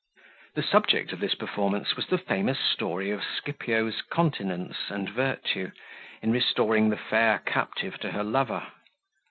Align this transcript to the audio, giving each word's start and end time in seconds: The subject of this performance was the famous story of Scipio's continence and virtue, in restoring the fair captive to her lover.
The 0.55 0.63
subject 0.63 1.13
of 1.13 1.19
this 1.19 1.35
performance 1.35 1.95
was 1.95 2.07
the 2.07 2.17
famous 2.17 2.59
story 2.59 3.11
of 3.11 3.21
Scipio's 3.23 4.01
continence 4.01 4.89
and 4.89 5.07
virtue, 5.07 5.71
in 6.23 6.31
restoring 6.31 6.89
the 6.89 6.97
fair 6.97 7.37
captive 7.45 7.99
to 7.99 8.09
her 8.13 8.23
lover. 8.23 8.65